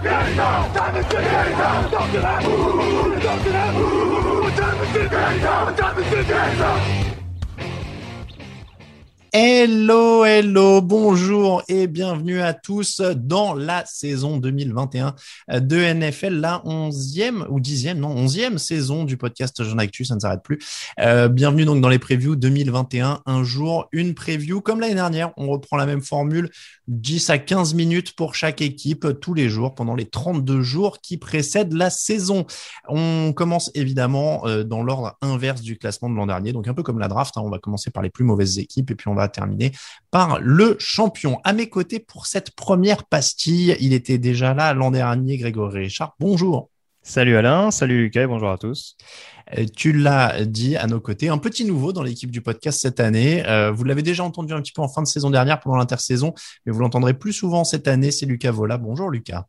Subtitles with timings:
[0.00, 1.22] 天上，他们是天
[1.56, 7.17] 上，跳起来，呜，跳起来，呜，他们是天上，他们是天上。
[9.40, 15.14] Hello, hello, bonjour et bienvenue à tous dans la saison 2021
[15.60, 20.20] de NFL, la onzième ou dixième, non, onzième saison du podcast Jean Actu, ça ne
[20.20, 20.58] s'arrête plus.
[20.98, 24.60] Euh, bienvenue donc dans les previews 2021, un jour, une preview.
[24.60, 26.50] Comme l'année dernière, on reprend la même formule,
[26.88, 31.16] 10 à 15 minutes pour chaque équipe tous les jours pendant les 32 jours qui
[31.16, 32.44] précèdent la saison.
[32.88, 36.82] On commence évidemment euh, dans l'ordre inverse du classement de l'an dernier, donc un peu
[36.82, 37.42] comme la draft, hein.
[37.44, 39.72] on va commencer par les plus mauvaises équipes et puis on va terminer
[40.10, 41.40] par le champion.
[41.44, 46.14] À mes côtés pour cette première pastille, il était déjà là l'an dernier, Grégory Richard.
[46.20, 46.70] Bonjour.
[47.02, 48.96] Salut Alain, salut Lucas et bonjour à tous.
[49.56, 53.00] Euh, Tu l'as dit à nos côtés, un petit nouveau dans l'équipe du podcast cette
[53.00, 53.46] année.
[53.46, 56.34] Euh, vous l'avez déjà entendu un petit peu en fin de saison dernière pendant l'intersaison,
[56.66, 58.10] mais vous l'entendrez plus souvent cette année.
[58.10, 58.76] C'est Lucas Vola.
[58.76, 59.46] Bonjour Lucas.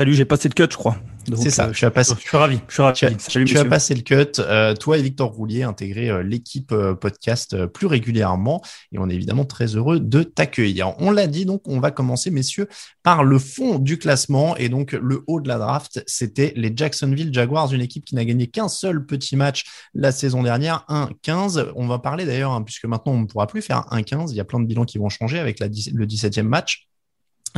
[0.00, 0.96] Salut, j'ai passé le cut, je crois.
[1.36, 2.58] C'est ça, euh, passé- Je suis ravi.
[2.68, 2.96] Je suis ravi.
[2.98, 3.68] Tu as, Salut, tu as messieurs.
[3.68, 4.32] passé le cut.
[4.38, 8.62] Euh, toi et Victor Roulier intégré euh, l'équipe podcast plus régulièrement
[8.92, 10.94] et on est évidemment très heureux de t'accueillir.
[11.00, 12.66] On l'a dit, donc on va commencer, messieurs,
[13.02, 16.02] par le fond du classement et donc le haut de la draft.
[16.06, 20.42] C'était les Jacksonville Jaguars, une équipe qui n'a gagné qu'un seul petit match la saison
[20.42, 21.72] dernière, 1-15.
[21.76, 24.30] On va parler d'ailleurs, hein, puisque maintenant on ne pourra plus faire 1-15.
[24.32, 26.86] Il y a plein de bilans qui vont changer avec la, le 17e match.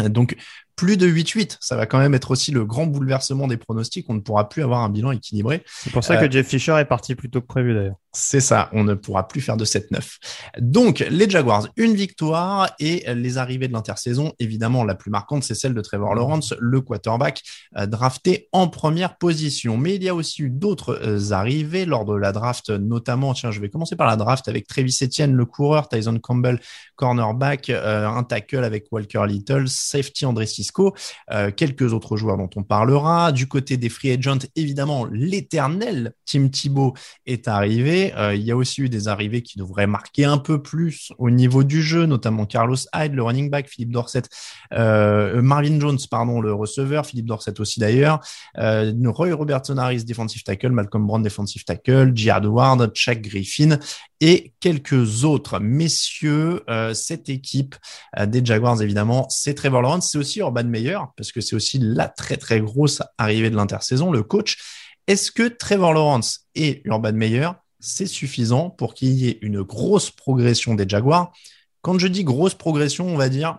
[0.09, 0.37] Donc,
[0.77, 4.07] plus de 8-8, ça va quand même être aussi le grand bouleversement des pronostics.
[4.09, 5.63] On ne pourra plus avoir un bilan équilibré.
[5.67, 7.97] C'est pour ça Euh, que Jeff Fisher est parti plus tôt que prévu d'ailleurs.
[8.15, 10.19] C'est ça, on ne pourra plus faire de 7-9.
[10.61, 15.55] Donc, les Jaguars, une victoire et les arrivées de l'intersaison, évidemment, la plus marquante, c'est
[15.55, 17.41] celle de Trevor Lawrence, le quarterback
[17.79, 19.79] euh, drafté en première position.
[19.79, 23.51] Mais il y a aussi eu d'autres euh, arrivées lors de la draft, notamment, tiens,
[23.51, 26.61] je vais commencer par la draft avec Travis Etienne, le coureur, Tyson Campbell,
[26.97, 30.47] cornerback, euh, un tackle avec Walker Little, safety André
[31.31, 33.33] Euh, quelques autres joueurs dont on parlera.
[33.33, 36.95] Du côté des free agents, évidemment, l'éternel Tim Thibault
[37.27, 38.15] est arrivé.
[38.17, 41.31] Euh, il y a aussi eu des arrivées qui devraient marquer un peu plus au
[41.31, 44.23] niveau du jeu, notamment Carlos Hyde, le running back, Philippe Dorset,
[44.73, 48.21] euh, Marvin Jones, pardon, le receveur, Philippe Dorset aussi d'ailleurs,
[48.59, 53.79] euh, Roy Robertson Harris, defensive tackle, Malcolm Brown, defensive tackle, Jihad Ward, Chuck Griffin
[54.23, 55.59] et quelques autres.
[55.59, 57.75] Messieurs, euh, cette équipe
[58.17, 61.81] euh, des Jaguars, évidemment, c'est Trevor Lawrence, c'est aussi Urban Meyer, parce que c'est aussi
[61.81, 64.59] la très très grosse arrivée de l'intersaison, le coach.
[65.09, 67.49] Est-ce que Trevor Lawrence et Urban Meyer,
[67.81, 71.33] c'est suffisant pour qu'il y ait une grosse progression des Jaguars?
[71.81, 73.59] Quand je dis grosse progression, on va dire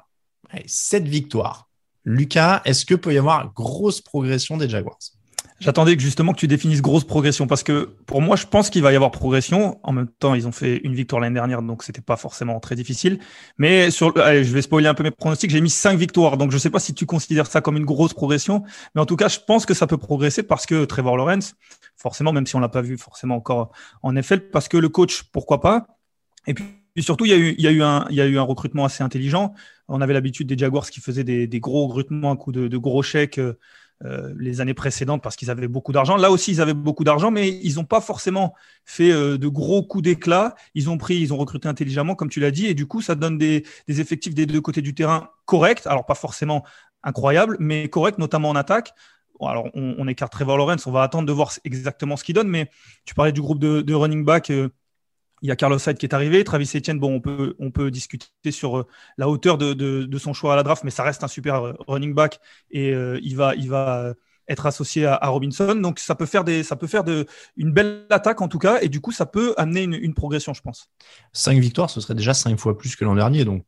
[0.49, 1.69] allez, 7 victoires.
[2.05, 4.97] Lucas, est-ce que peut y avoir grosse progression des Jaguars?
[5.63, 8.83] J'attendais que justement que tu définisses grosse progression parce que pour moi, je pense qu'il
[8.83, 9.79] va y avoir progression.
[9.83, 12.75] En même temps, ils ont fait une victoire l'année dernière, donc c'était pas forcément très
[12.75, 13.19] difficile.
[13.57, 15.49] Mais sur, allez, je vais spoiler un peu mes pronostics.
[15.49, 18.13] J'ai mis cinq victoires, donc je sais pas si tu considères ça comme une grosse
[18.13, 18.63] progression,
[18.93, 21.55] mais en tout cas, je pense que ça peut progresser parce que Trevor Lawrence,
[21.95, 25.23] forcément, même si on l'a pas vu forcément encore en NFL, parce que le coach,
[25.31, 25.87] pourquoi pas?
[26.45, 26.65] Et puis
[26.99, 28.43] surtout, il y a eu, il y a eu un, il y a eu un
[28.43, 29.53] recrutement assez intelligent.
[29.87, 33.01] On avait l'habitude des Jaguars qui faisaient des, gros recrutements à coup de, de gros
[33.01, 33.39] chèques.
[34.05, 36.17] Euh, les années précédentes parce qu'ils avaient beaucoup d'argent.
[36.17, 38.53] Là aussi, ils avaient beaucoup d'argent, mais ils n'ont pas forcément
[38.85, 40.55] fait euh, de gros coups d'éclat.
[40.75, 43.15] Ils ont pris, ils ont recruté intelligemment, comme tu l'as dit, et du coup, ça
[43.15, 45.85] donne des, effectifs des deux côtés du terrain corrects.
[45.87, 46.63] Alors, pas forcément
[47.03, 48.93] incroyables, mais corrects, notamment en attaque.
[49.39, 52.47] Alors, on, on écarte Trevor Lawrence, on va attendre de voir exactement ce qu'il donne,
[52.47, 52.69] mais
[53.05, 54.49] tu parlais du groupe de, de running back.
[54.49, 54.69] euh,
[55.43, 56.99] il y a Carlos Hyde qui est arrivé, Travis Etienne.
[56.99, 58.87] Bon, on peut, on peut discuter sur euh,
[59.17, 62.13] la hauteur de, son choix à la draft, mais ça reste un super euh, running
[62.13, 62.39] back
[62.71, 64.13] et euh, il va,
[64.47, 65.75] être associé à, Robinson.
[65.75, 67.03] Donc ça peut faire des, ça peut faire
[67.57, 70.53] une belle attaque en tout cas, et du coup ça peut amener une, une progression,
[70.53, 70.89] je pense.
[71.33, 73.45] 5 victoires, ce serait déjà 5 fois plus que l'an dernier.
[73.45, 73.63] Donc,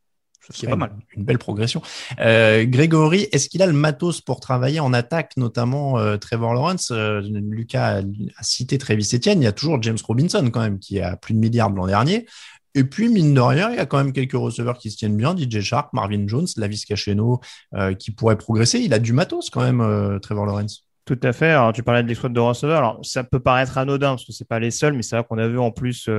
[0.50, 0.92] C'est pas mal.
[1.16, 1.82] Une belle progression.
[2.20, 6.92] Euh, Grégory, est-ce qu'il a le matos pour travailler en attaque, notamment euh, Trevor Lawrence?
[6.92, 9.42] Euh, Lucas a, cité Travis Etienne.
[9.42, 11.88] Il y a toujours James Robinson quand même qui a plus de milliards de l'an
[11.88, 12.26] dernier.
[12.74, 15.16] Et puis, mine de rien, il y a quand même quelques receveurs qui se tiennent
[15.16, 15.36] bien.
[15.36, 17.40] DJ Shark, Marvin Jones, Lavis Cacheno,
[17.98, 18.80] qui pourrait progresser.
[18.80, 20.84] Il a du matos quand même, Trevor Lawrence.
[21.06, 21.52] Tout à fait.
[21.52, 22.80] Alors, tu parlais de l'exploit de receveurs.
[22.80, 25.38] Alors, ça peut paraître anodin parce que c'est pas les seuls, mais c'est vrai qu'on
[25.38, 26.10] a vu en plus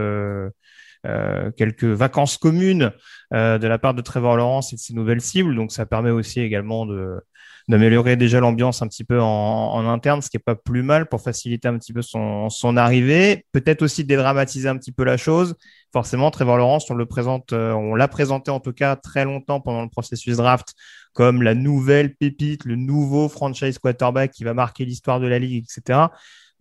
[1.07, 2.91] euh, quelques vacances communes
[3.33, 5.55] euh, de la part de Trevor Lawrence et de ses nouvelles cibles.
[5.55, 7.21] Donc ça permet aussi également de
[7.69, 11.21] d'améliorer déjà l'ambiance un petit peu en, interne, ce qui est pas plus mal pour
[11.21, 13.45] faciliter un petit peu son, son arrivée.
[13.51, 15.57] Peut-être aussi dédramatiser un petit peu la chose.
[15.93, 19.61] Forcément, Trevor Lawrence, on le présente, euh, on l'a présenté en tout cas très longtemps
[19.61, 20.75] pendant le processus draft
[21.13, 25.65] comme la nouvelle pépite, le nouveau franchise quarterback qui va marquer l'histoire de la ligue,
[25.65, 26.07] etc.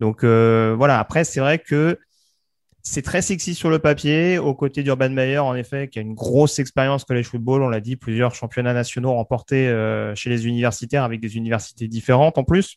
[0.00, 0.98] Donc voilà.
[0.98, 2.00] Après, c'est vrai que
[2.88, 6.14] c'est très sexy sur le papier, aux côtés d'Urban Meyer, en effet, qui a une
[6.14, 7.62] grosse expérience college football.
[7.62, 12.38] On l'a dit, plusieurs championnats nationaux remportés euh, chez les universitaires avec des universités différentes
[12.38, 12.76] en plus.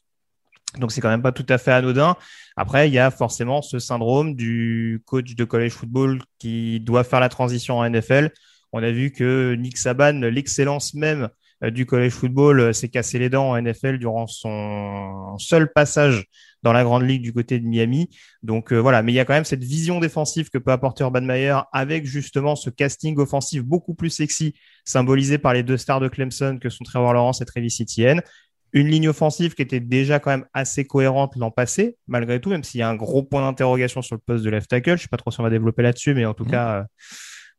[0.80, 2.16] Donc c'est quand même pas tout à fait anodin.
[2.58, 7.20] Après, il y a forcément ce syndrome du coach de college football qui doit faire
[7.20, 8.32] la transition en NFL.
[8.72, 11.30] On a vu que Nick Saban, l'excellence même
[11.62, 16.26] du college football, euh, s'est cassé les dents en NFL durant son seul passage
[16.64, 18.10] dans la grande ligue du côté de Miami.
[18.44, 21.04] Donc euh, voilà, mais il y a quand même cette vision défensive que peut apporter
[21.04, 24.54] Urban Meyer avec justement ce casting offensif beaucoup plus sexy,
[24.86, 28.22] symbolisé par les deux stars de Clemson que sont Trevor Lawrence et Travis Etienne.
[28.72, 32.64] Une ligne offensive qui était déjà quand même assez cohérente l'an passé, malgré tout, même
[32.64, 34.96] s'il y a un gros point d'interrogation sur le poste de left tackle.
[34.96, 36.52] Je sais pas trop si on va développer là-dessus, mais en tout mmh.
[36.52, 36.84] cas, euh,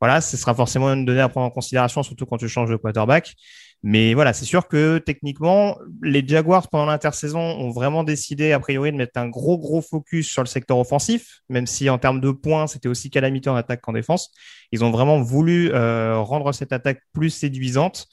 [0.00, 2.76] voilà, ce sera forcément une donnée à prendre en considération, surtout quand tu changes de
[2.76, 3.34] quarterback.
[3.82, 8.92] Mais voilà, c'est sûr que techniquement, les Jaguars pendant l'intersaison ont vraiment décidé a priori
[8.92, 12.30] de mettre un gros gros focus sur le secteur offensif, même si en termes de
[12.30, 14.32] points, c'était aussi calamité en attaque qu'en défense.
[14.72, 18.06] Ils ont vraiment voulu euh, rendre cette attaque plus séduisante.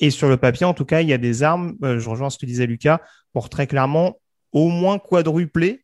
[0.00, 2.30] Et sur le papier, en tout cas, il y a des armes, euh, je rejoins
[2.30, 3.00] ce que disait Lucas,
[3.34, 4.18] pour très clairement
[4.52, 5.81] au moins quadrupler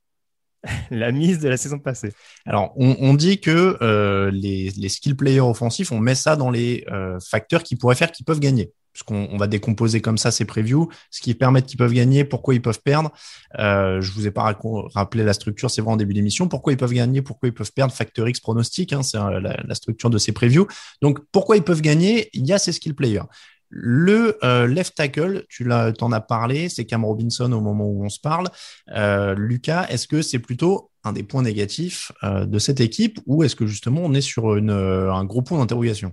[0.91, 2.13] la mise de la saison passée.
[2.45, 6.85] Alors, on, dit que euh, les, les, skill players offensifs, on met ça dans les
[7.21, 11.21] facteurs qui pourraient faire qu'ils peuvent gagner puisqu'on va décomposer comme ça ces previews, ce
[11.21, 13.13] qui permet qu'ils peuvent gagner, pourquoi ils peuvent perdre.
[13.59, 14.57] Euh, je vous ai pas
[14.95, 16.49] rappelé la structure, c'est vrai en début d'émission.
[16.49, 19.75] Pourquoi ils peuvent gagner, pourquoi ils peuvent perdre, Factor X pronostic, hein, c'est euh, la,
[19.75, 20.67] structure de ces previews.
[21.01, 23.23] Donc pourquoi ils peuvent gagner, il y a ces skill players.
[23.71, 28.09] Le euh, left tackle, tu en as parlé, c'est Cam Robinson au moment où on
[28.09, 28.49] se parle.
[28.95, 33.57] Euh, Lucas, est-ce que c'est plutôt un des points négatifs de cette équipe ou est-ce
[33.57, 36.13] que justement on est sur un gros point d'interrogation?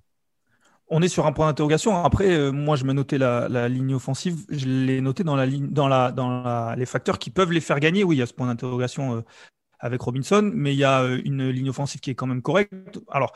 [0.87, 2.03] On est sur un point d'interrogation.
[2.03, 4.45] Après, euh, moi, je me notais la, ligne offensive.
[4.49, 8.03] Je l'ai noté dans la la, les facteurs qui peuvent les faire gagner.
[8.03, 9.21] Oui, il y a ce point d'interrogation euh,
[9.79, 12.99] avec Robinson, mais il y a euh, une ligne offensive qui est quand même correcte.
[13.09, 13.33] Alors,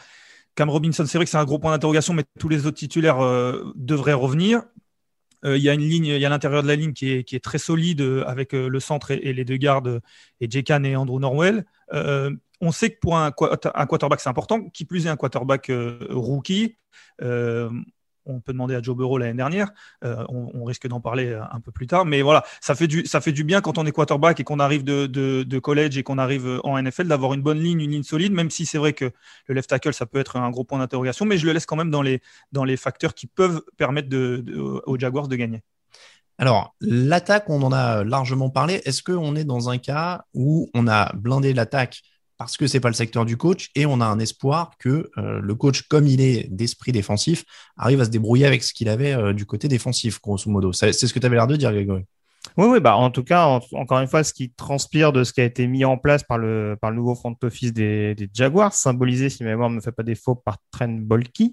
[0.60, 3.20] Cam Robinson, c'est vrai que c'est un gros point d'interrogation, mais tous les autres titulaires
[3.76, 4.64] devraient revenir.
[5.46, 7.58] il y a une ligne, il y a l'intérieur de la ligne qui est, très
[7.58, 10.02] solide avec le centre et, les deux gardes,
[10.42, 11.64] et Jekan et Andrew Norwell
[12.62, 14.70] on sait que pour un, quarterback, c'est important.
[14.70, 16.78] Qui plus est un quarterback euh, rookie.
[18.30, 19.70] Euh, on peut demander à Joe Burrow l'année dernière.
[20.04, 22.06] Euh, on, risque d'en parler un peu plus tard.
[22.06, 24.60] Mais voilà, ça fait du, ça fait du bien quand on est quarterback et qu'on
[24.60, 28.34] arrive de, collège et qu'on arrive en NFL d'avoir une bonne ligne, une ligne solide,
[28.34, 29.12] même si c'est vrai que
[29.48, 31.26] le left tackle, ça peut être un gros point d'interrogation.
[31.26, 32.22] Mais je le laisse quand même dans les,
[32.52, 34.10] dans les facteurs qui peuvent permettre
[34.86, 35.63] aux Jaguars de gagner.
[36.38, 38.82] Alors, l'attaque, on en a largement parlé.
[38.86, 42.01] Est-ce qu'on est dans un cas où on a blindé l'attaque
[42.39, 45.41] parce que c'est pas le secteur du coach et on a un espoir que euh,
[45.41, 47.43] le coach, comme il est d'esprit défensif,
[47.77, 50.72] arrive à se débrouiller avec ce qu'il avait euh, du côté défensif, grosso modo.
[50.72, 52.05] C'est ce que tu avais l'air de dire, Grégory.
[52.55, 55.41] Oui, oui, bah en tout cas, encore une fois, ce qui transpire de ce qui
[55.41, 59.29] a été mis en place par le, par le nouveau front office des, Jaguars, symbolisé,
[59.29, 61.43] si ma mémoire ne me fait pas défaut, par Trent Bolke,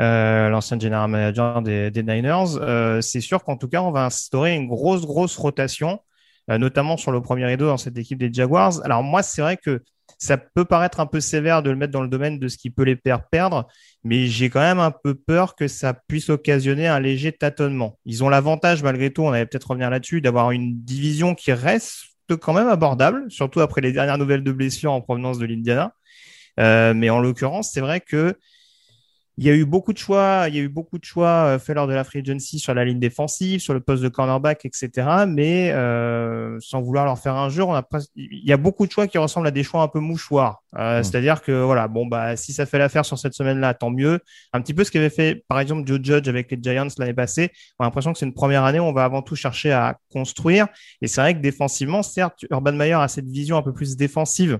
[0.00, 4.66] euh, l'ancien general manager des, Niners, c'est sûr qu'en tout cas, on va instaurer une
[4.66, 6.11] grosse, grosse rotation euh,
[6.48, 8.84] notamment sur le premier rideau dans cette équipe des Jaguars.
[8.84, 9.82] Alors moi, c'est vrai que
[10.18, 12.70] ça peut paraître un peu sévère de le mettre dans le domaine de ce qui
[12.70, 13.66] peut les faire perdre,
[14.04, 17.98] mais j'ai quand même un peu peur que ça puisse occasionner un léger tâtonnement.
[18.04, 22.04] Ils ont l'avantage, malgré tout, on allait peut-être revenir là-dessus, d'avoir une division qui reste
[22.40, 25.92] quand même abordable, surtout après les dernières nouvelles de blessures en provenance de l'Indiana.
[26.60, 28.36] Euh, mais en l'occurrence, c'est vrai que
[29.38, 31.58] il y a eu beaucoup de choix, il y a eu beaucoup de choix euh,
[31.58, 34.66] faits lors de la free agency sur la ligne défensive, sur le poste de cornerback,
[34.66, 34.90] etc.
[35.26, 37.82] Mais euh, sans vouloir leur faire un jeu, on a
[38.14, 40.62] il y a beaucoup de choix qui ressemblent à des choix un peu mouchoirs.
[40.76, 41.04] Euh, mmh.
[41.04, 44.20] C'est-à-dire que voilà, bon bah si ça fait l'affaire sur cette semaine-là, tant mieux.
[44.52, 47.50] Un petit peu ce qu'avait fait par exemple Joe Judge avec les Giants l'année passée.
[47.78, 49.96] On a l'impression que c'est une première année où on va avant tout chercher à
[50.10, 50.66] construire.
[51.00, 54.58] Et c'est vrai que défensivement, certes, Urban Meyer a cette vision un peu plus défensive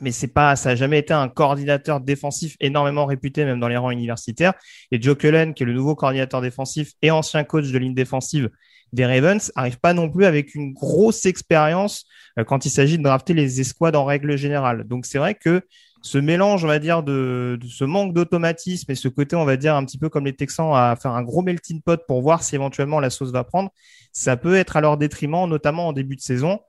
[0.00, 3.76] mais c'est pas, ça n'a jamais été un coordinateur défensif énormément réputé, même dans les
[3.76, 4.54] rangs universitaires.
[4.90, 8.50] Et Joe Cullen, qui est le nouveau coordinateur défensif et ancien coach de ligne défensive
[8.92, 12.06] des Ravens, arrive pas non plus avec une grosse expérience
[12.38, 14.84] euh, quand il s'agit de drafter les escouades en règle générale.
[14.84, 15.62] Donc c'est vrai que
[16.04, 19.74] ce mélange, on va dire, de, ce manque d'automatisme et ce côté, on va dire,
[19.74, 22.54] un petit peu comme les Texans à faire un gros melting pot pour voir si
[22.54, 23.70] éventuellement la sauce va prendre,
[24.12, 26.60] ça peut être à leur détriment, notamment en début de saison.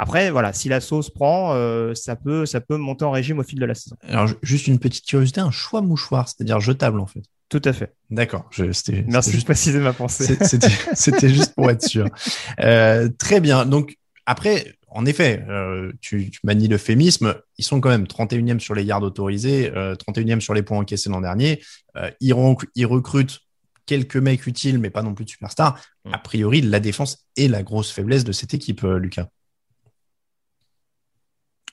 [0.00, 3.42] Après, voilà, si la sauce prend, euh, ça peut, ça peut monter en régime au
[3.42, 3.96] fil de la saison.
[4.08, 7.22] Alors, juste une petite curiosité, un choix mouchoir, c'est-à-dire jetable en fait.
[7.48, 7.94] Tout à fait.
[8.08, 8.48] D'accord.
[8.58, 10.38] Merci de préciser ma pensée.
[10.94, 12.06] C'était juste pour être sûr.
[12.60, 13.66] Euh, très bien.
[13.66, 17.34] Donc, après, en effet, euh, tu, tu, manies l'euphémisme.
[17.56, 21.22] Ils sont quand même 31e sur les yards autorisés, 31e sur les points encaissés l'an
[21.22, 21.60] dernier.
[22.20, 22.34] ils,
[22.76, 23.40] ils recrutent
[23.86, 25.80] quelques mecs utiles, mais pas non plus de superstars.
[26.04, 26.14] Mm.
[26.14, 29.26] A priori, la défense est la grosse faiblesse de cette équipe, Lucas.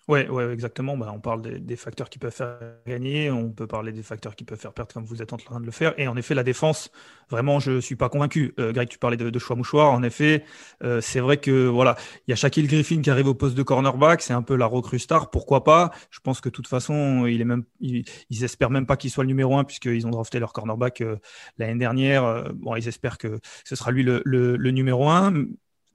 [0.08, 0.96] Ouais, ouais, exactement.
[0.98, 4.44] Bah, on parle des, facteurs qui peuvent faire gagner, on peut parler des facteurs qui
[4.44, 5.96] peuvent faire perdre, comme vous êtes en train de le faire.
[5.98, 6.92] Et en effet, la défense,
[7.32, 8.54] vraiment, je suis pas convaincu.
[8.60, 9.92] Euh, Greg, tu parlais de, choix mouchoir.
[9.92, 10.46] En effet,
[10.84, 11.96] euh, c'est vrai que voilà,
[12.28, 14.68] il y a Shaquille Griffin qui arrive au poste de cornerback, c'est un peu la
[14.68, 15.32] recrue star.
[15.32, 15.92] Pourquoi pas?
[16.12, 18.06] Je pense que de toute façon, il est même, ils
[18.44, 21.18] espèrent même pas qu'il soit le numéro un puisqu'ils ont drafté leur cornerback euh,
[21.58, 22.52] l'année dernière.
[22.54, 25.34] bon, ils espèrent que ce sera lui le, le, le numéro un.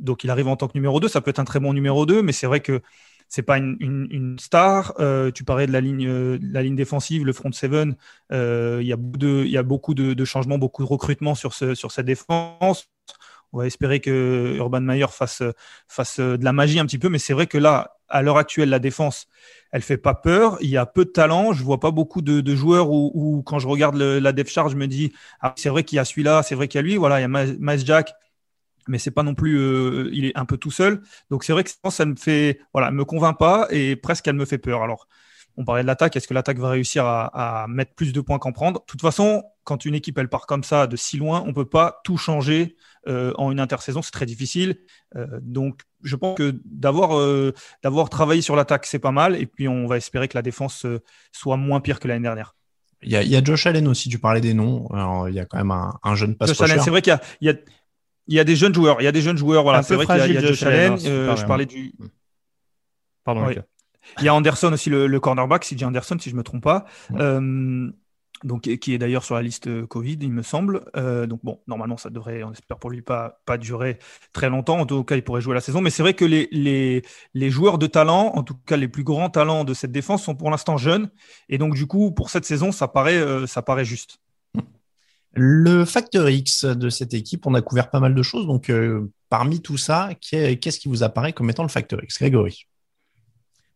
[0.01, 1.09] Donc, il arrive en tant que numéro 2.
[1.09, 2.81] Ça peut être un très bon numéro 2, mais c'est vrai que
[3.31, 4.93] c'est pas une, star.
[4.99, 6.39] Euh, tu parlais de la ligne, euh,
[6.75, 7.97] défensive, le front seven.
[8.33, 11.77] Euh, il y a, de, y a beaucoup de, changements, beaucoup de recrutement sur, ce,
[11.77, 12.91] sur cette défense.
[13.53, 17.33] On va espérer que Urban Meyer fasse, de la magie un petit peu, mais c'est
[17.33, 19.29] vrai que là, à l'heure actuelle, la défense,
[19.71, 20.59] elle fait pas peur.
[20.61, 21.53] Il y a peu de talent.
[21.53, 24.77] Je vois pas beaucoup de, de joueurs où, quand je regarde la def charge, je
[24.77, 26.97] me dis, ah, c'est vrai qu'il y a celui-là, c'est vrai qu'il y a lui.
[26.97, 28.13] Voilà, il y a Miles Jack
[28.91, 31.03] mais c'est pas non plus, euh, il est un peu tout seul.
[31.31, 34.45] Donc c'est vrai que ça me fait, voilà, me convainc pas et presque elle me
[34.45, 34.83] fait peur.
[34.83, 35.07] Alors,
[35.57, 36.17] on parlait de l'attaque.
[36.17, 38.81] Est-ce que l'attaque va réussir à, mettre plus de points qu'en prendre?
[38.81, 41.69] De toute façon, quand une équipe elle part comme ça de si loin, on peut
[41.69, 42.77] pas tout changer
[43.09, 44.03] euh, en une intersaison.
[44.03, 44.79] C'est très difficile.
[45.17, 47.11] Euh, donc, je pense que d'avoir
[47.83, 49.37] d'avoir travaillé sur l'attaque, c'est pas mal.
[49.37, 50.87] Et puis, on va espérer que la défense
[51.33, 52.55] soit moins pire que l'année dernière.
[53.03, 54.87] Il y, a, il y, a, Josh Allen aussi, tu parlais des noms.
[54.89, 57.19] Alors, il y a quand même un, un jeune passe Josh Allen, c'est vrai qu'il
[57.41, 57.55] y, y a,
[58.31, 59.01] il y a des jeunes joueurs.
[59.01, 59.65] Il y a des jeunes joueurs.
[59.65, 60.97] Voilà, c'est vrai qu'il y a, Josh Allen.
[61.05, 61.93] Euh, je parlais du.
[63.25, 63.47] Pardon.
[64.19, 66.87] Il y a Anderson aussi, le, le cornerback, CJ Anderson, si je me trompe pas.
[67.17, 67.91] Euh,
[68.45, 70.85] donc, qui est d'ailleurs sur la liste euh, Covid, il me semble.
[70.95, 73.99] donc bon, normalement, ça devrait, on espère pour lui, pas, pas durer
[74.33, 74.79] très longtemps.
[74.79, 75.81] En tout cas, il pourrait jouer la saison.
[75.81, 77.03] Mais c'est vrai que les, les,
[77.35, 80.37] les, joueurs de talent, en tout cas les plus grands talents de cette défense, sont
[80.37, 81.11] pour l'instant jeunes.
[81.49, 84.21] Et donc, du coup, pour cette saison, ça paraît, ça paraît juste.
[85.33, 88.47] Le facteur X de cette équipe, on a couvert pas mal de choses.
[88.47, 92.67] Donc, euh, parmi tout ça, qu'est-ce qui vous apparaît comme étant le facteur X Grégory?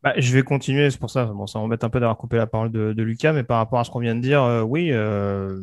[0.03, 1.25] Bah, je vais continuer, c'est pour ça.
[1.27, 3.85] Bon, ça m'embête un peu d'avoir coupé la parole de, Lucas, mais par rapport à
[3.85, 5.59] ce qu'on vient de dire, euh, oui, euh,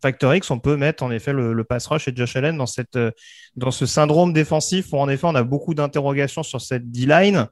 [0.00, 2.66] Factor X, on peut mettre en effet le, le, pass rush et Josh Allen dans
[2.66, 2.98] cette
[3.56, 7.48] dans ce syndrome défensif où en effet on a beaucoup d'interrogations sur cette D-line.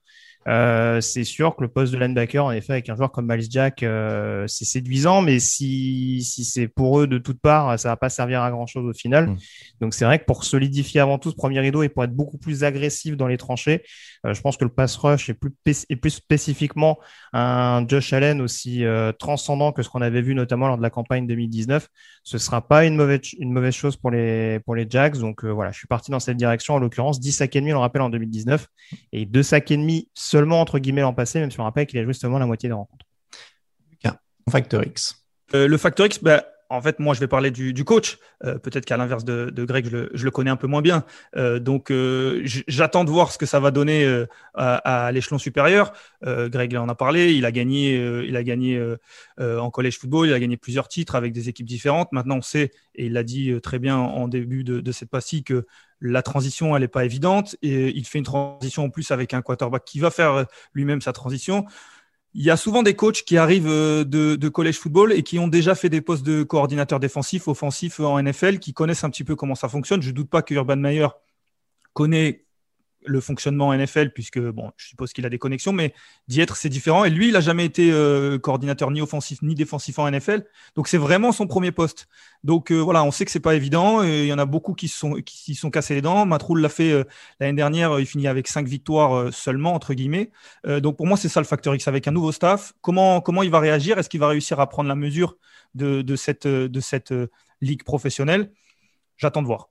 [0.48, 3.50] Euh, c'est sûr que le poste de linebacker, en effet, avec un joueur comme Miles
[3.50, 7.96] Jack, euh, c'est séduisant, mais si, si c'est pour eux de toutes parts, ça va
[7.96, 9.28] pas servir à grand chose au final.
[9.28, 9.36] Mm.
[9.82, 12.38] Donc c'est vrai que pour solidifier avant tout ce premier rideau et pour être beaucoup
[12.38, 13.82] plus agressif dans les tranchées,
[14.24, 16.98] euh, je pense que le pass rush est plus, et plus spécifiquement
[17.32, 18.84] un Josh Allen aussi
[19.18, 21.88] transcendant que ce qu'on avait vu notamment lors de la campagne 2019.
[22.22, 25.18] Ce sera pas une mauvaise, une mauvaise chose pour les, pour les Jacks.
[25.18, 26.74] Donc voilà, je suis parti dans cette direction.
[26.74, 28.66] En l'occurrence, 10 sacs et demi, on le rappelle, en 2019
[29.12, 31.98] et 2 sacs et demi seulement entre guillemets l'an passé, même si on rappelle qu'il
[31.98, 33.04] a joué seulement la moitié des rencontres.
[34.48, 35.24] Factor X.
[35.54, 38.18] Euh, le Factor X, bah, en fait, moi, je vais parler du, coach.
[38.44, 41.04] Euh, peut-être qu'à l'inverse de, Greg, je le, connais un peu moins bien.
[41.36, 41.92] Euh, donc,
[42.68, 44.24] j'attends de voir ce que ça va donner
[44.54, 45.92] à, l'échelon supérieur.
[46.22, 47.32] Greg en a parlé.
[47.34, 48.80] Il a gagné, il a gagné
[49.38, 50.28] en collège football.
[50.28, 52.12] Il a gagné plusieurs titres avec des équipes différentes.
[52.12, 55.42] Maintenant, on sait, et il l'a dit très bien en début de, de cette partie,
[55.42, 55.66] que
[56.00, 57.56] la transition, elle n'est pas évidente.
[57.62, 61.12] Et il fait une transition en plus avec un quarterback qui va faire lui-même sa
[61.12, 61.66] transition.
[62.34, 65.38] Il y a souvent des coachs qui arrivent euh, de, de collège football et qui
[65.38, 69.24] ont déjà fait des postes de coordinateur défensif, offensif en NFL, qui connaissent un petit
[69.24, 70.02] peu comment ça fonctionne.
[70.02, 71.08] Je ne doute pas que Urban Meyer
[71.92, 72.46] connaît
[73.06, 75.94] le fonctionnement NFL, puisque bon, je suppose qu'il a des connexions, mais
[76.28, 77.04] d'y être, c'est différent.
[77.04, 80.44] Et lui, il n'a jamais été euh, coordinateur ni offensif ni défensif en NFL.
[80.76, 82.08] Donc, c'est vraiment son premier poste.
[82.44, 84.02] Donc, euh, voilà, on sait que c'est pas évident.
[84.02, 86.26] Il y en a beaucoup qui se sont, qui sont cassés les dents.
[86.26, 87.04] Matroul l'a fait euh,
[87.38, 87.98] l'année dernière.
[87.98, 90.30] Il finit avec cinq victoires seulement, entre guillemets.
[90.66, 92.72] donc, pour moi, c'est ça le facteur X avec un nouveau staff.
[92.80, 93.98] Comment, comment il va réagir?
[93.98, 95.36] Est-ce qu'il va réussir à prendre la mesure
[95.74, 97.14] de, de cette, de cette
[97.60, 98.52] ligue professionnelle?
[99.16, 99.70] J'attends de voir.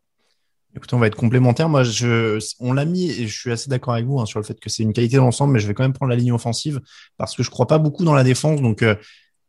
[0.76, 1.68] Écoutez, on va être complémentaires.
[1.68, 4.46] Moi, je, on l'a mis et je suis assez d'accord avec vous hein, sur le
[4.46, 6.80] fait que c'est une qualité d'ensemble, mais je vais quand même prendre la ligne offensive
[7.18, 8.62] parce que je crois pas beaucoup dans la défense.
[8.62, 8.96] Donc, euh,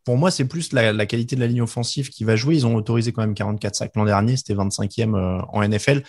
[0.05, 2.57] pour moi, c'est plus la, qualité de la ligne offensive qui va jouer.
[2.57, 6.03] Ils ont autorisé quand même 44 sacs l'an dernier, c'était 25e euh, en NFL.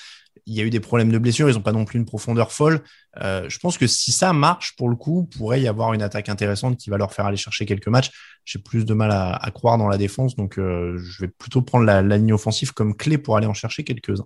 [0.45, 2.51] Il y a eu des problèmes de blessures, ils n'ont pas non plus une profondeur
[2.51, 2.81] folle.
[3.21, 6.29] Euh, je pense que si ça marche, pour le coup, pourrait y avoir une attaque
[6.29, 8.11] intéressante qui va leur faire aller chercher quelques matchs.
[8.45, 11.85] J'ai plus de mal à, croire dans la défense, donc euh, je vais plutôt prendre
[11.85, 14.25] la, ligne offensive comme clé pour aller en chercher quelques-uns.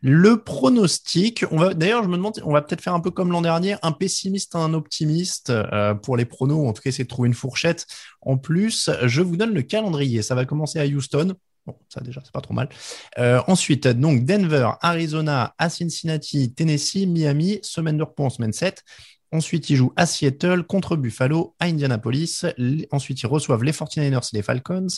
[0.00, 3.76] Le pronostic, d'ailleurs, je me demande, on va peut-être faire un peu comme l'an dernier,
[3.82, 6.66] un pessimiste, un optimiste euh, pour les pronos.
[6.66, 7.86] En tout cas, essayer de trouver une fourchette.
[8.22, 10.22] En plus, je vous donne le calendrier.
[10.22, 11.34] Ça va commencer à Houston.
[11.66, 12.68] Bon, ça déjà, c'est pas trop mal.
[13.18, 18.82] Euh, ensuite, donc Denver, Arizona, à Cincinnati, Tennessee, Miami, semaine de repos en semaine 7.
[19.32, 22.44] Ensuite, ils jouent à Seattle, contre Buffalo, à Indianapolis.
[22.90, 24.88] Ensuite, ils reçoivent les 49ers et les Falcons.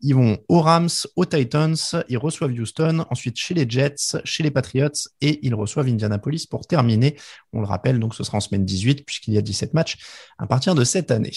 [0.00, 1.74] Ils vont aux Rams, aux Titans.
[2.08, 3.04] Ils reçoivent Houston.
[3.10, 5.08] Ensuite, chez les Jets, chez les Patriots.
[5.20, 7.16] Et ils reçoivent Indianapolis pour terminer.
[7.52, 9.96] On le rappelle, donc ce sera en semaine 18, puisqu'il y a 17 matchs
[10.38, 11.32] à partir de cette année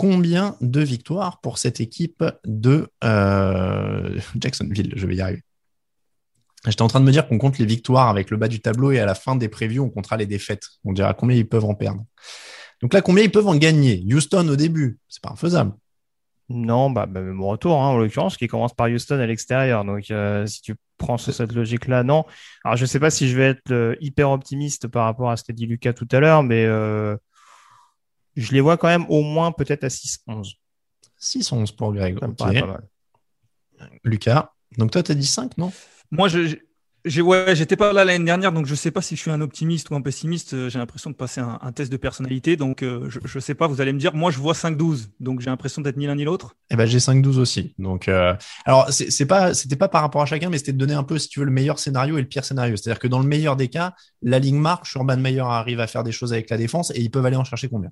[0.00, 4.94] combien de victoires pour cette équipe de euh, Jacksonville?
[4.96, 5.42] Je vais y arriver.
[6.66, 8.92] J'étais en train de me dire qu'on compte les victoires avec le bas du tableau
[8.92, 10.68] et à la fin des previews, on comptera les défaites.
[10.84, 12.02] On dira combien ils peuvent en perdre.
[12.80, 14.02] Donc là, combien ils peuvent en gagner?
[14.10, 15.74] Houston au début, c'est pas infaisable.
[16.48, 19.84] Non, bah, bah retour, hein, en l'occurrence, qui commence par Houston à l'extérieur.
[19.84, 22.24] Donc, euh, si tu prends cette logique-là, non.
[22.64, 25.36] Alors, je ne sais pas si je vais être euh, hyper optimiste par rapport à
[25.36, 26.66] ce qu'a dit Lucas tout à l'heure, mais
[28.40, 30.54] je les vois quand même au moins peut-être à 6-11.
[31.20, 32.18] 6-11 pour Greg.
[34.04, 35.72] Lucas, donc toi, tu as dit 5, non?
[36.10, 39.30] Moi, je, ouais, j'étais pas là l'année dernière, donc je sais pas si je suis
[39.30, 40.54] un optimiste ou un pessimiste.
[40.54, 43.66] Euh, j'ai l'impression de passer un, test de personnalité, donc euh, je, je sais pas.
[43.66, 46.24] Vous allez me dire, moi je vois 5-12, donc j'ai l'impression d'être ni l'un ni
[46.24, 46.56] l'autre.
[46.70, 47.74] Eh ben j'ai 5-12 aussi.
[47.78, 50.94] Donc euh, alors c'est pas c'était pas par rapport à chacun, mais c'était de donner
[50.94, 52.76] un peu si tu veux le meilleur scénario et le pire scénario.
[52.76, 56.04] C'est-à-dire que dans le meilleur des cas, la ligne marche, Urban Meyer arrive à faire
[56.04, 57.90] des choses avec la défense et ils peuvent aller en chercher combien?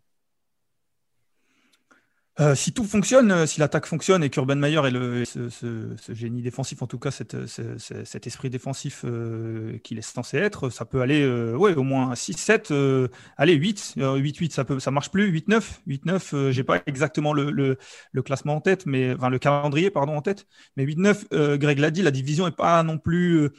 [2.40, 5.97] Euh, si tout fonctionne, euh, si l'attaque fonctionne et qu'Urban Meyer est le, ce, ce,
[6.00, 10.71] ce, génie défensif, en tout cas cette, cet esprit défensif euh, qu'il est censé être,
[10.71, 14.64] ça peut aller euh, ouais, au moins 6, 7, euh, allez 8, 8, 8, ça
[14.64, 17.77] peut, ça marche plus, 8, 9, 8, 9, j'ai pas exactement le, le,
[18.12, 20.46] le, classement en tête, mais enfin le calendrier pardon en tête,
[20.77, 21.24] mais 8, 9,
[21.59, 23.51] Greg l'a dit, la division est pas non plus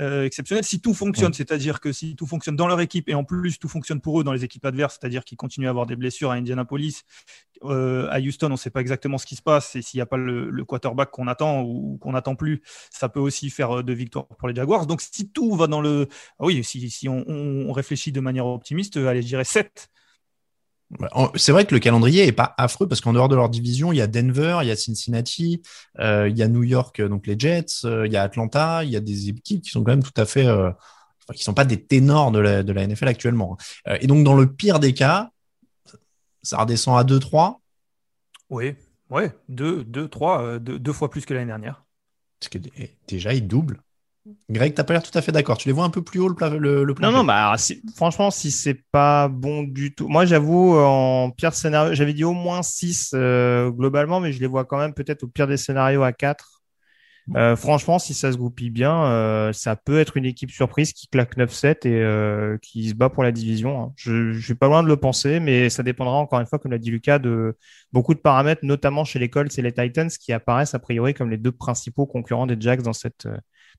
[0.00, 0.64] euh, exceptionnel.
[0.64, 3.68] Si tout fonctionne, c'est-à-dire que si tout fonctionne dans leur équipe et en plus tout
[3.68, 6.34] fonctionne pour eux dans les équipes adverses, c'est-à-dire qu'ils continuent à avoir des blessures à
[6.34, 7.02] Indianapolis,
[7.64, 10.02] euh, à Houston, on ne sait pas exactement ce qui se passe et s'il n'y
[10.02, 13.82] a pas le, quarterback qu'on attend ou qu'on n'attend plus, ça peut aussi faire euh,
[13.82, 14.86] de victoires pour les Jaguars.
[14.86, 16.08] Donc si tout va dans le...
[16.38, 19.90] Ah oui, si, si on, on, réfléchit de manière optimiste, allez, je dirais 7
[21.36, 23.96] c'est vrai que le calendrier est pas affreux parce qu'en dehors de leur division, il
[23.96, 25.62] y a Denver, il y a Cincinnati,
[26.00, 28.90] euh, il y a New York, donc les Jets, euh, il y a Atlanta, il
[28.90, 30.70] y a des équipes qui sont quand même tout à fait, euh,
[31.34, 33.56] qui sont pas des ténors de la, de la NFL actuellement.
[33.86, 33.98] Hein.
[34.00, 35.30] et donc dans le pire des cas,
[36.42, 37.60] ça redescend à 2-3.
[38.48, 38.74] Oui,
[39.10, 41.84] ouais, 2, 2, 3, deux fois plus que l'année dernière.
[42.40, 42.58] Parce que
[43.06, 43.80] déjà, il double.
[44.50, 45.58] Greg, t'as pas l'air tout à fait d'accord.
[45.58, 47.54] Tu les vois un peu plus haut le, le, Non, non, bah,
[47.94, 50.08] franchement, si c'est pas bon du tout.
[50.08, 54.46] Moi, j'avoue, en pire scénario, j'avais dit au moins 6 euh, globalement, mais je les
[54.46, 56.62] vois quand même peut-être au pire des scénarios à 4.
[57.36, 61.06] Euh, franchement, si ça se goupille bien, euh, ça peut être une équipe surprise qui
[61.06, 63.82] claque 9-7 et qui se bat pour la division.
[63.82, 63.92] Hein.
[63.94, 66.72] Je, je suis pas loin de le penser, mais ça dépendra encore une fois, comme
[66.72, 67.56] l'a dit Lucas, de
[67.92, 71.30] beaucoup de paramètres, notamment chez les Colts et les Titans, qui apparaissent a priori comme
[71.30, 73.28] les deux principaux concurrents des Jacks dans cette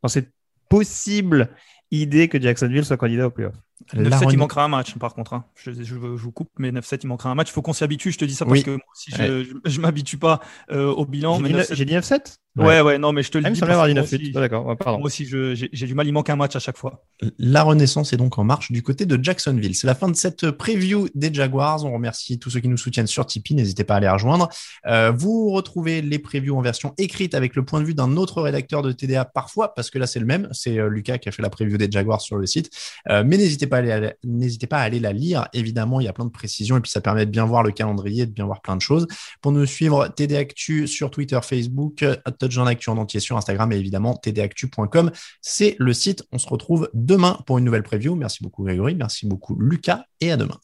[0.01, 0.31] dans cette
[0.71, 1.49] possible
[1.91, 3.55] idée que Jacksonville soit candidat au playoff.
[3.93, 5.33] 9-7, il manquera un match, par contre.
[5.33, 5.45] Hein.
[5.55, 7.49] Je, je, vous coupe, mais 9-7, il manquera un match.
[7.49, 8.11] Il faut qu'on s'y habitue.
[8.11, 10.39] Je te dis ça parce que moi aussi, je ne m'habitue pas
[10.71, 11.41] euh, au bilan.
[11.71, 12.81] J'ai dit 9-7 Ouais.
[12.81, 13.61] ouais, non, mais je te le ah, dis.
[13.61, 14.99] Moi aussi, d'accord, pardon.
[14.99, 17.03] Moi aussi, j'ai du mal, il manque un match à chaque fois.
[17.37, 19.73] La renaissance est donc en marche du côté de Jacksonville.
[19.73, 21.85] C'est la fin de cette preview des Jaguars.
[21.85, 23.55] On remercie tous ceux qui nous soutiennent sur Tipeee.
[23.55, 24.49] N'hésitez pas à les rejoindre.
[24.85, 28.41] Euh, vous retrouvez les previews en version écrite avec le point de vue d'un autre
[28.41, 30.49] rédacteur de TDA parfois, parce que là, c'est le même.
[30.51, 32.69] C'est euh, Lucas qui a fait la preview des Jaguars sur le site.
[33.09, 33.81] Euh, mais n'hésitez pas,
[34.25, 35.47] n'hésitez pas à aller la lire.
[35.53, 37.71] Évidemment, il y a plein de précisions et puis ça permet de bien voir le
[37.71, 39.07] calendrier, de bien voir plein de choses.
[39.41, 42.03] Pour nous suivre, TD Actu sur Twitter, Facebook,
[42.41, 45.11] Touchdown Actu en entier sur Instagram et évidemment tdactu.com.
[45.41, 46.23] C'est le site.
[46.31, 48.15] On se retrouve demain pour une nouvelle preview.
[48.15, 50.59] Merci beaucoup Grégory, merci beaucoup Lucas et à demain.